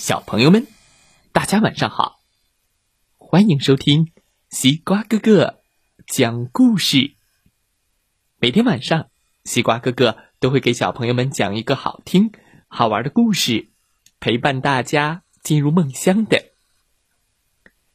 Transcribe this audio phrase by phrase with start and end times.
[0.00, 0.66] 小朋友们，
[1.30, 2.20] 大家晚上好！
[3.18, 4.10] 欢迎收听
[4.48, 5.60] 西瓜哥哥
[6.06, 7.12] 讲故事。
[8.38, 9.10] 每天晚上，
[9.44, 12.32] 西瓜哥哥都会给小朋友们讲一个好听、
[12.66, 13.68] 好玩的故事，
[14.20, 16.46] 陪伴大家进入梦乡的。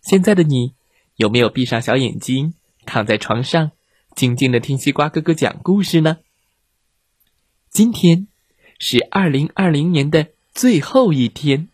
[0.00, 0.74] 现在的你，
[1.16, 2.54] 有没有闭上小眼睛，
[2.86, 3.72] 躺在床上，
[4.14, 6.18] 静静的听西瓜哥哥讲故事呢？
[7.70, 8.28] 今天
[8.78, 11.68] 是二零二零年的最后一天。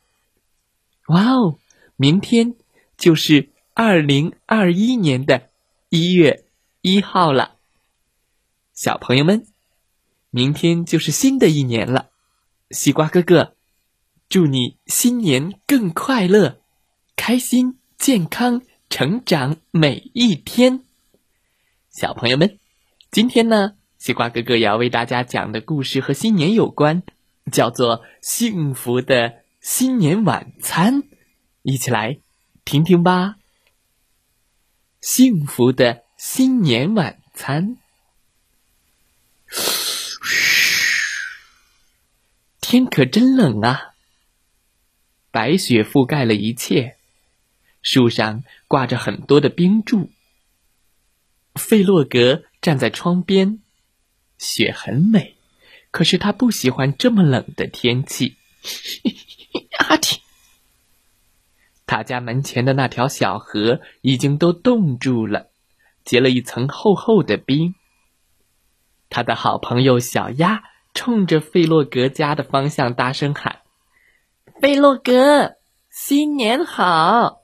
[1.08, 1.58] 哇哦！
[1.96, 2.54] 明天
[2.96, 5.50] 就是二零二一年的
[5.90, 6.46] 一月
[6.80, 7.56] 一号了，
[8.72, 9.46] 小朋友们，
[10.30, 12.08] 明天就是新的一年了。
[12.70, 13.54] 西瓜哥哥，
[14.30, 16.60] 祝你新年更快乐、
[17.16, 20.84] 开心、健康、成长每一天。
[21.90, 22.58] 小朋友们，
[23.10, 27.02] 今天呢，西瓜哥哥要为大家讲的故事和新年有关，
[27.52, 29.28] 叫做《幸福的》。
[29.64, 31.04] 新年晚餐，
[31.62, 32.18] 一起来
[32.66, 33.36] 听听吧。
[35.00, 37.78] 幸福的新年晚餐。
[39.48, 40.20] 嘘，
[42.60, 43.94] 天可真冷啊！
[45.30, 46.98] 白雪覆盖了一切，
[47.80, 50.10] 树上挂着很多的冰柱。
[51.54, 53.62] 费洛格站在窗边，
[54.36, 55.38] 雪很美，
[55.90, 58.36] 可是他不喜欢这么冷的天气。
[59.88, 60.18] 阿嚏！
[61.86, 65.50] 他家门前的那条小河已经都冻住了，
[66.04, 67.74] 结了一层厚厚的冰。
[69.10, 73.60] 他的好朋友小鸭冲着费洛格家的方向大声喊
[74.60, 75.56] ：“费洛格，
[75.90, 77.42] 新年好！”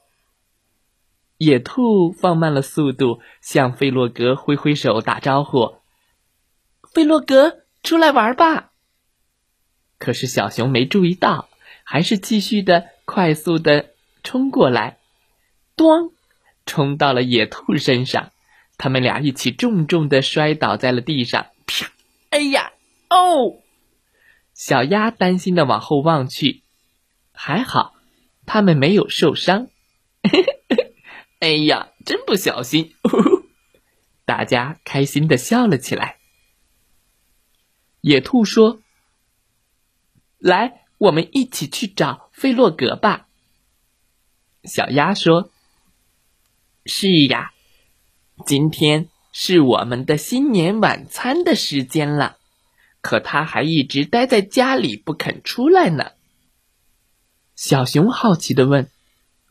[1.36, 5.76] 野兔放慢了速度，向费洛格挥挥手打招呼
[6.92, 8.72] ：“费洛格，出来玩吧！”
[9.98, 11.49] 可是小熊没注意到。
[11.90, 14.98] 还是继续的快速的冲过来，
[15.76, 16.12] 咣，
[16.64, 18.30] 冲到了野兔身上，
[18.78, 21.48] 他们俩一起重重的摔倒在了地上。
[21.66, 21.90] 啪！
[22.30, 22.70] 哎呀，
[23.08, 23.64] 哦！
[24.54, 26.62] 小鸭担心的往后望去，
[27.32, 27.96] 还好，
[28.46, 29.66] 他们没有受伤。
[30.22, 30.94] 嘿嘿嘿
[31.40, 32.94] 哎呀，真不小心！
[34.24, 36.18] 大家开心的笑了起来。
[38.00, 38.80] 野兔说
[40.38, 43.26] ：“来。”我们一起去找费洛格吧。
[44.64, 45.50] 小鸭说
[46.84, 47.52] ：“是呀，
[48.44, 52.36] 今天是我们的新年晚餐的时间了，
[53.00, 56.12] 可他还一直待在家里不肯出来呢。”
[57.56, 58.90] 小熊好奇的问：“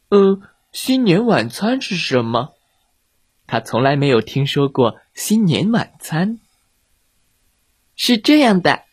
[0.09, 2.53] 嗯，新年晚餐是什么？”
[3.47, 6.39] 他从来没有听说过新年晚餐。
[7.95, 8.83] 是这样的，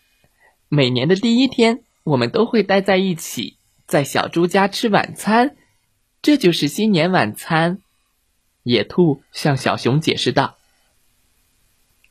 [0.70, 1.82] 每年的第一天。
[2.06, 3.56] 我们都会待在一起，
[3.88, 5.56] 在小猪家吃晚餐，
[6.22, 7.82] 这就是新年晚餐。
[8.62, 10.56] 野兔向小熊解释道：“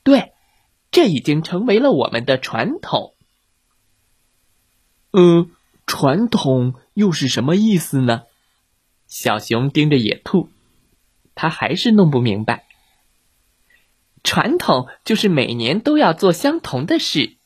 [0.03, 0.33] 对，
[0.91, 3.15] 这已经成为了我们的传统。”
[5.11, 5.51] 嗯，
[5.87, 8.23] 传统又是什么意思呢？
[9.07, 10.49] 小熊盯着野兔，
[11.35, 12.65] 他还是弄不明白。
[14.25, 17.37] 传统就是每年都要做相同的事。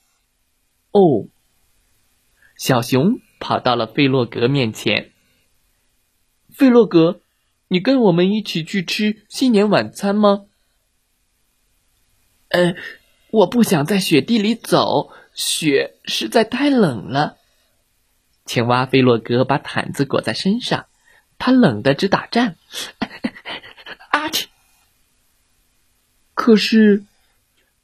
[0.89, 1.27] 哦。
[2.59, 5.14] 小熊跑到了费洛格面前。
[6.53, 7.22] 费洛格，
[7.70, 10.46] 你跟我们一起去吃新年晚餐吗？
[12.50, 12.75] 呃，
[13.31, 17.38] 我不想在雪地里走，雪实在太冷了。
[18.44, 20.88] 青蛙费洛格把毯子裹在身上，
[21.38, 22.58] 他冷得直打颤。
[24.12, 24.47] 阿嚏！
[26.34, 27.06] 可是，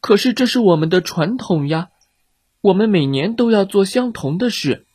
[0.01, 1.91] 可是这是我们的传统呀。
[2.65, 4.87] 我们每年都要做相同的事，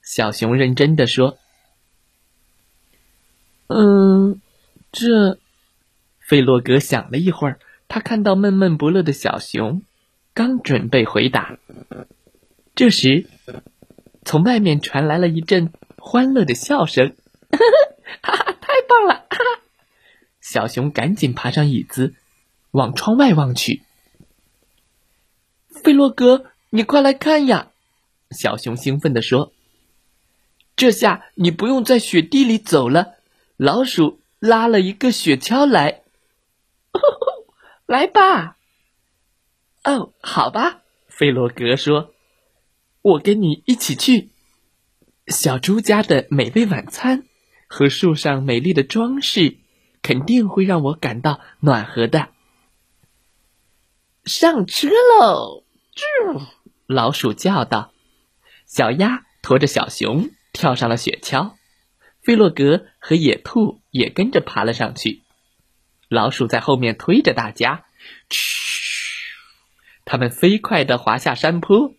[0.00, 1.36] 小熊认真的说
[3.68, 4.40] ：“嗯，
[4.90, 5.38] 这。”
[6.26, 9.82] 费洛格想了一会儿，他看到闷闷不乐的小熊，
[10.32, 11.58] 刚准备回答，
[12.74, 13.28] 这时，
[14.24, 17.14] 从外面传来了一阵欢乐的笑声
[18.22, 19.62] ：“哈哈，太棒了！”哈哈，
[20.40, 22.14] 小熊赶紧爬上椅子，
[22.70, 23.82] 往窗外望去，
[25.68, 26.46] 费洛格。
[26.70, 27.72] 你快来看呀！
[28.30, 29.52] 小熊兴奋地说
[30.76, 33.14] ：“这下你不用在雪地里走了。
[33.56, 36.02] 老鼠拉了一个雪橇来，
[37.86, 38.56] 来吧。”
[39.82, 42.14] 哦，好吧，费洛格说
[43.02, 44.28] ：“我跟你一起去。
[45.26, 47.24] 小猪家的美味晚餐
[47.66, 49.56] 和树上美丽的装饰，
[50.02, 52.28] 肯定会让我感到暖和的。”
[54.24, 54.88] 上车
[55.18, 55.64] 喽！
[56.90, 57.92] 老鼠叫道
[58.66, 61.52] ：“小鸭驮着小熊跳上了雪橇，
[62.20, 65.22] 菲洛格和野兔也跟着爬了上去。
[66.08, 67.84] 老鼠在后面推着大家，
[68.28, 69.36] 嘘，
[70.04, 71.94] 他们飞快地滑下山坡。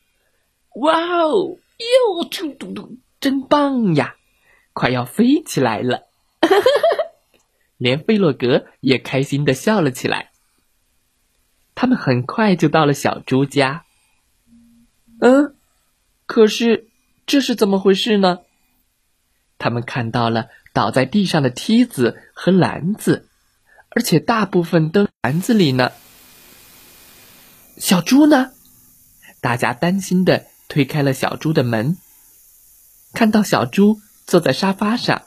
[0.76, 4.18] 哇哦，又，嘟嘟嘟，真棒呀！
[4.74, 6.04] 快要飞起来了，
[7.78, 10.32] 连菲洛格也开心的笑了起来。
[11.76, 13.86] 他们很快就到了小猪家。
[15.22, 15.56] 嗯，
[16.26, 16.88] 可是
[17.28, 18.40] 这是怎么回事呢？
[19.60, 23.30] 他们看到了倒在地上的梯子和篮子，
[23.90, 25.92] 而且大部分都篮子里呢。
[27.78, 28.52] 小猪呢？
[29.42, 31.98] 大家担心的推开了小猪的门，
[33.14, 34.02] 看到小猪。
[34.28, 35.24] 坐在沙发上，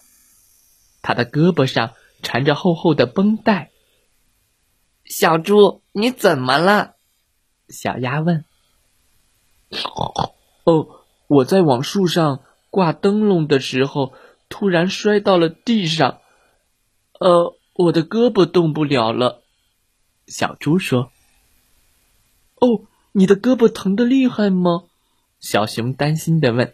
[1.03, 1.93] 他的胳膊上
[2.23, 3.71] 缠着厚厚的绷带。
[5.05, 6.95] 小猪，你怎么了？
[7.69, 8.45] 小鸭问。
[10.65, 12.41] 哦，我在往树上
[12.71, 14.13] 挂灯笼的时候，
[14.49, 16.21] 突然摔到了地上，
[17.19, 19.43] 呃，我的胳膊动不了了。
[20.27, 21.11] 小猪说。
[22.57, 24.85] 哦，你的胳膊疼得厉害吗？
[25.41, 26.73] 小熊担心的问。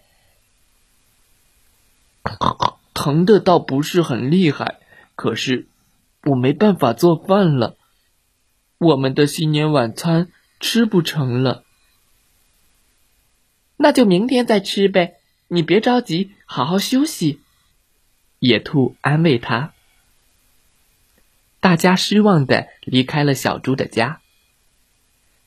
[2.94, 4.79] 疼的倒不是很厉害，
[5.17, 5.67] 可是
[6.25, 7.76] 我没办法做饭了。
[8.79, 10.31] 我们的新年晚餐
[10.61, 11.64] 吃不成了，
[13.82, 15.15] 那就明天再吃呗。
[15.49, 17.41] 你别着急，好好休息。
[18.38, 19.73] 野兔安慰他。
[21.61, 24.21] 大家失望的离开了小猪的家。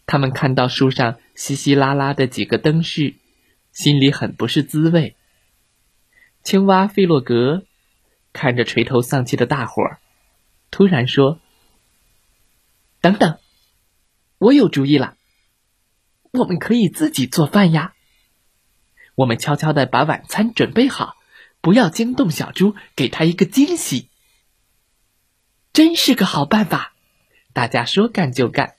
[0.08, 3.14] 他们看到树上稀稀拉拉的几个灯饰，
[3.72, 5.16] 心里很不是滋味。
[6.42, 7.66] 青蛙费洛格
[8.34, 10.00] 看着垂头丧气的大伙儿，
[10.72, 11.40] 突然说
[13.00, 13.38] ：“等等，
[14.40, 15.18] 我有主意了。
[16.32, 17.94] 我们可以自己做饭呀。
[19.16, 21.18] 我们悄悄的把晚餐准备好，
[21.62, 24.10] 不要惊动小猪，给他一个惊喜。
[25.72, 26.94] 真是个好办法！
[27.54, 28.76] 大家说干就干。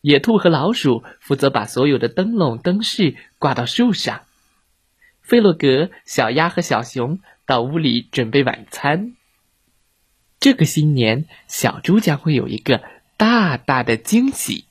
[0.00, 4.22] 野兔和老鼠负责把所有的灯笼灯饰挂到树上。”
[5.22, 9.14] 费洛格、小鸭和小熊到屋里准备晚餐。
[10.40, 12.82] 这个新年，小猪将会有一个
[13.16, 14.64] 大大的惊喜。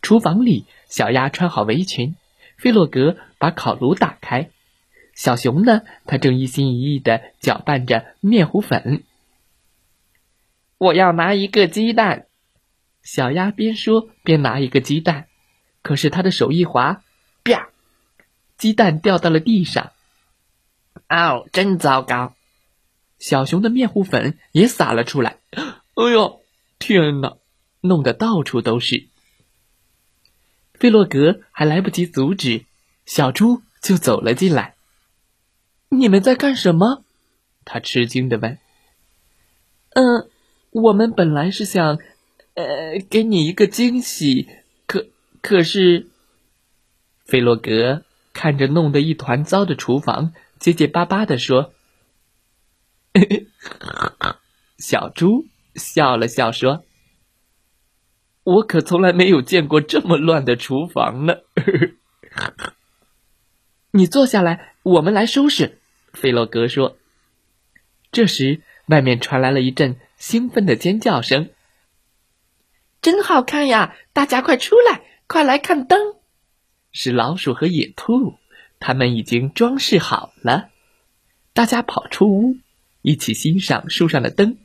[0.00, 2.14] 厨房里，小鸭穿好围裙，
[2.56, 4.50] 费洛格把烤炉打开，
[5.14, 9.04] 小熊呢，他正一心一意的搅拌着面糊粉。
[10.78, 12.26] 我要拿一个鸡蛋，
[13.02, 15.26] 小鸭边说边拿一个鸡蛋，
[15.82, 17.02] 可是他的手一滑，
[17.42, 17.68] 啪！
[18.56, 19.92] 鸡蛋掉到了地上，
[21.08, 22.34] 哦，真糟糕！
[23.18, 26.40] 小熊的面糊粉也洒了出来，哎呦，
[26.78, 27.36] 天哪，
[27.80, 29.08] 弄得到处都是。
[30.84, 32.66] 费洛格还来不及阻止，
[33.06, 34.74] 小猪就走了进来。
[35.88, 37.02] 你们在干什么？
[37.64, 38.58] 他吃惊的问。
[39.94, 40.28] 嗯，
[40.72, 41.98] 我们本来是想，
[42.52, 44.46] 呃，给你一个惊喜，
[44.86, 45.06] 可
[45.40, 46.06] 可是，
[47.24, 48.02] 费洛格。
[48.34, 51.72] 看着弄得一团糟的厨房，结结巴巴的说：
[54.76, 55.46] “小猪
[55.76, 56.84] 笑了笑说
[58.44, 61.38] ：‘我可从来没有见过这么乱的厨房呢。
[63.90, 65.78] ’你坐下来，我们来收拾。”
[66.12, 66.96] 费洛格说。
[68.12, 71.50] 这时，外面传来了一阵兴奋的尖叫声
[73.02, 73.96] ：“真好看呀！
[74.12, 75.98] 大家快出来，快来看灯！”
[76.92, 78.38] 是老鼠和野兔，
[78.78, 80.68] 他们已经装饰好了。
[81.52, 82.56] 大家跑出屋，
[83.02, 84.58] 一起欣赏树上的灯。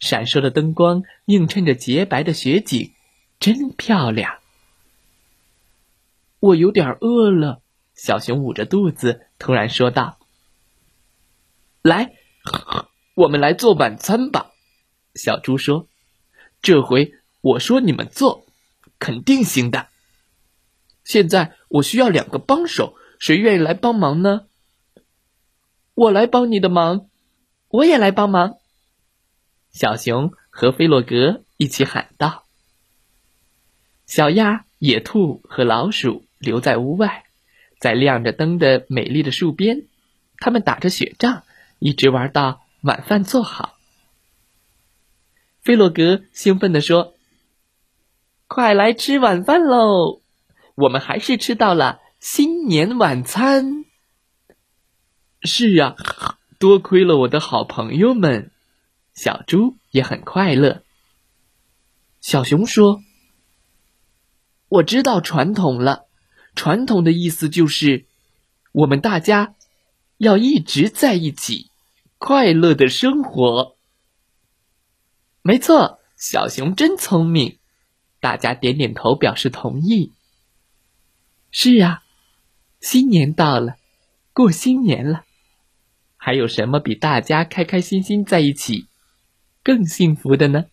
[0.00, 2.92] 闪烁的灯光映衬着洁白的雪景，
[3.38, 4.38] 真漂亮。
[6.40, 7.60] 我有点饿了，
[7.94, 10.18] 小熊捂着肚子突然说道
[11.82, 12.14] ：“来，
[13.14, 14.50] 我们来做晚餐吧。”
[15.14, 15.86] 小猪说
[16.62, 18.46] ：“这回我说你们做，
[18.98, 19.88] 肯定行的。”
[21.04, 24.46] 现在我需要两个帮手，谁愿意来帮忙呢？
[25.92, 27.10] 我来帮你的忙，
[27.68, 28.59] 我也来帮忙。
[29.70, 32.44] 小熊和菲洛格一起喊道。
[34.06, 37.24] 小鸭、野兔和老鼠留在屋外，
[37.78, 39.86] 在亮着灯的美丽的树边，
[40.38, 41.44] 他们打着雪仗，
[41.78, 43.76] 一直玩到晚饭做好。
[45.62, 47.14] 菲洛格兴奋地说
[48.48, 50.22] ：“快来吃晚饭喽！”
[50.74, 53.84] 我们还是吃到了新年晚餐。
[55.42, 55.94] 是啊，
[56.58, 58.49] 多亏了我的好朋友们，
[59.22, 60.82] 小猪也很快乐。
[62.22, 63.02] 小熊说
[64.70, 66.06] ：“我知道传统了，
[66.54, 68.06] 传统的意思就是
[68.72, 69.56] 我们大家
[70.16, 71.70] 要一直在一起，
[72.16, 73.76] 快乐的生活。
[75.42, 77.58] 没错，小熊真聪明，
[78.20, 80.14] 大家点点头表示同意。
[81.50, 82.02] 是啊，
[82.80, 83.76] 新年到了，
[84.32, 85.26] 过新年了，
[86.16, 88.86] 还有什么比大家开开心心在一起
[89.62, 90.64] 更幸福的呢？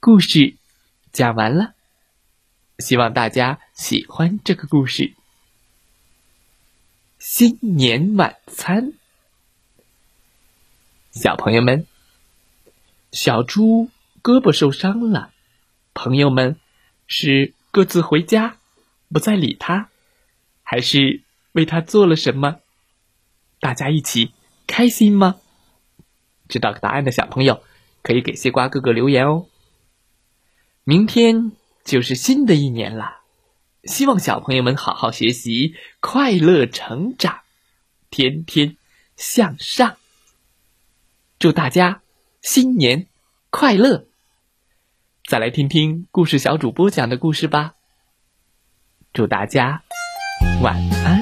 [0.00, 0.56] 故事
[1.12, 1.74] 讲完了，
[2.78, 5.14] 希望大家喜欢这个故事。
[7.18, 8.94] 新年晚餐，
[11.12, 11.86] 小朋友们，
[13.12, 13.88] 小猪
[14.20, 15.32] 胳膊受伤了，
[15.94, 16.58] 朋友们
[17.06, 18.56] 是各自回家，
[19.08, 19.88] 不再理他，
[20.64, 22.58] 还是为他做了什么？
[23.60, 24.32] 大家一起
[24.66, 25.39] 开心吗？
[26.50, 27.62] 知道答案的小朋友
[28.02, 29.46] 可以给西瓜哥哥留言哦。
[30.84, 31.52] 明天
[31.84, 33.20] 就是新的一年了，
[33.84, 37.40] 希望小朋友们好好学习，快乐成长，
[38.10, 38.76] 天天
[39.16, 39.96] 向上。
[41.38, 42.02] 祝大家
[42.42, 43.06] 新年
[43.48, 44.04] 快乐！
[45.24, 47.74] 再来听听故事小主播讲的故事吧。
[49.12, 49.82] 祝大家
[50.62, 51.19] 晚安。